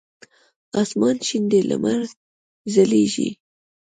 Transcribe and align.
اسمان 0.81 1.15
شین 1.27 1.43
دی 1.49 1.59
لمر 1.69 2.01
ځلیږی 2.73 3.29